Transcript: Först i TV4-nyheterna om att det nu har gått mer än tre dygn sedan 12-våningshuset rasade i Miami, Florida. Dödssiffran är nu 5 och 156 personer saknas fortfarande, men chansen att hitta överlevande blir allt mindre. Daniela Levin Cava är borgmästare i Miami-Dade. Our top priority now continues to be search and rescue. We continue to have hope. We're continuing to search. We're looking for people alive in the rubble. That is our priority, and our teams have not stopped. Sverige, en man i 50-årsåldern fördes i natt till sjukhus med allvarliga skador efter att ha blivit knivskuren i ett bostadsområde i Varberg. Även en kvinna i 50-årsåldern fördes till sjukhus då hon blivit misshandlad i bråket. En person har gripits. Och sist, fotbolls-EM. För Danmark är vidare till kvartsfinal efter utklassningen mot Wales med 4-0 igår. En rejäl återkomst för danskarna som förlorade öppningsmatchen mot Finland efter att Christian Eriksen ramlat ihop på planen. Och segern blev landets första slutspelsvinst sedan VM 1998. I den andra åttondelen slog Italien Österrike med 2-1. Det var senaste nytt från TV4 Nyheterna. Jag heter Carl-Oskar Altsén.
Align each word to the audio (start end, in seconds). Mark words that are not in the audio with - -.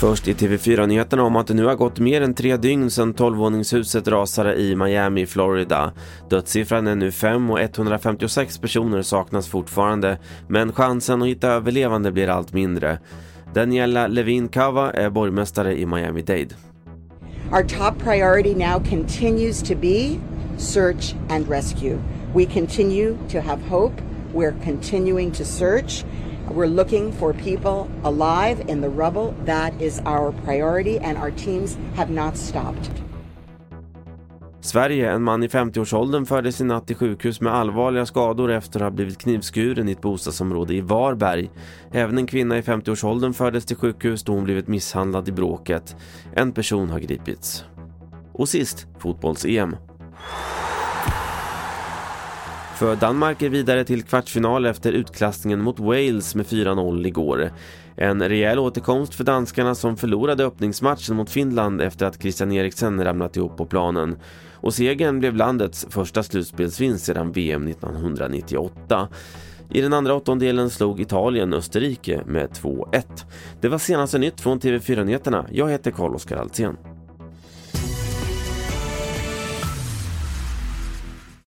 Först 0.00 0.28
i 0.28 0.32
TV4-nyheterna 0.32 1.22
om 1.22 1.36
att 1.36 1.46
det 1.46 1.54
nu 1.54 1.64
har 1.64 1.74
gått 1.74 1.98
mer 1.98 2.20
än 2.20 2.34
tre 2.34 2.56
dygn 2.56 2.90
sedan 2.90 3.14
12-våningshuset 3.14 4.08
rasade 4.08 4.54
i 4.54 4.76
Miami, 4.76 5.26
Florida. 5.26 5.92
Dödssiffran 6.30 6.86
är 6.86 6.94
nu 6.94 7.12
5 7.12 7.50
och 7.50 7.60
156 7.60 8.58
personer 8.58 9.02
saknas 9.02 9.48
fortfarande, 9.48 10.18
men 10.48 10.72
chansen 10.72 11.22
att 11.22 11.28
hitta 11.28 11.48
överlevande 11.48 12.12
blir 12.12 12.28
allt 12.28 12.52
mindre. 12.52 12.98
Daniela 13.54 14.06
Levin 14.06 14.48
Cava 14.48 14.90
är 14.90 15.10
borgmästare 15.10 15.78
i 15.78 15.86
Miami-Dade. 15.86 16.54
Our 17.52 17.62
top 17.62 17.98
priority 18.04 18.54
now 18.54 18.84
continues 18.90 19.62
to 19.62 19.74
be 19.80 20.18
search 20.56 21.14
and 21.30 21.50
rescue. 21.50 21.98
We 22.34 22.44
continue 22.44 23.16
to 23.32 23.40
have 23.40 23.62
hope. 23.68 24.09
We're 24.34 24.54
continuing 24.64 25.32
to 25.32 25.44
search. 25.44 26.04
We're 26.54 26.66
looking 26.66 27.12
for 27.12 27.32
people 27.32 27.88
alive 28.04 28.64
in 28.68 28.80
the 28.80 28.88
rubble. 28.88 29.34
That 29.46 29.82
is 29.82 30.00
our 30.06 30.32
priority, 30.44 30.98
and 30.98 31.18
our 31.18 31.30
teams 31.30 31.78
have 31.96 32.12
not 32.12 32.36
stopped. 32.36 32.90
Sverige, 34.60 35.10
en 35.10 35.22
man 35.22 35.42
i 35.42 35.48
50-årsåldern 35.48 36.26
fördes 36.26 36.60
i 36.60 36.64
natt 36.64 36.86
till 36.86 36.96
sjukhus 36.96 37.40
med 37.40 37.54
allvarliga 37.54 38.06
skador 38.06 38.50
efter 38.50 38.80
att 38.80 38.84
ha 38.84 38.90
blivit 38.90 39.18
knivskuren 39.18 39.88
i 39.88 39.92
ett 39.92 40.00
bostadsområde 40.00 40.74
i 40.74 40.80
Varberg. 40.80 41.50
Även 41.92 42.18
en 42.18 42.26
kvinna 42.26 42.58
i 42.58 42.60
50-årsåldern 42.60 43.32
fördes 43.32 43.66
till 43.66 43.76
sjukhus 43.76 44.22
då 44.22 44.32
hon 44.32 44.44
blivit 44.44 44.68
misshandlad 44.68 45.28
i 45.28 45.32
bråket. 45.32 45.96
En 46.34 46.52
person 46.52 46.90
har 46.90 46.98
gripits. 46.98 47.64
Och 48.32 48.48
sist, 48.48 48.86
fotbolls-EM. 48.98 49.76
För 52.80 52.96
Danmark 52.96 53.42
är 53.42 53.48
vidare 53.48 53.84
till 53.84 54.02
kvartsfinal 54.02 54.66
efter 54.66 54.92
utklassningen 54.92 55.60
mot 55.60 55.80
Wales 55.80 56.34
med 56.34 56.46
4-0 56.46 57.06
igår. 57.06 57.50
En 57.96 58.28
rejäl 58.28 58.58
återkomst 58.58 59.14
för 59.14 59.24
danskarna 59.24 59.74
som 59.74 59.96
förlorade 59.96 60.44
öppningsmatchen 60.44 61.16
mot 61.16 61.30
Finland 61.30 61.80
efter 61.80 62.06
att 62.06 62.22
Christian 62.22 62.52
Eriksen 62.52 63.04
ramlat 63.04 63.36
ihop 63.36 63.56
på 63.56 63.66
planen. 63.66 64.16
Och 64.54 64.74
segern 64.74 65.20
blev 65.20 65.36
landets 65.36 65.86
första 65.90 66.22
slutspelsvinst 66.22 67.04
sedan 67.04 67.32
VM 67.32 67.68
1998. 67.68 69.08
I 69.70 69.80
den 69.80 69.92
andra 69.92 70.14
åttondelen 70.14 70.70
slog 70.70 71.00
Italien 71.00 71.54
Österrike 71.54 72.22
med 72.26 72.50
2-1. 72.50 73.02
Det 73.60 73.68
var 73.68 73.78
senaste 73.78 74.18
nytt 74.18 74.40
från 74.40 74.60
TV4 74.60 75.04
Nyheterna. 75.04 75.46
Jag 75.50 75.70
heter 75.70 75.90
Carl-Oskar 75.90 76.36
Altsén. 76.36 76.76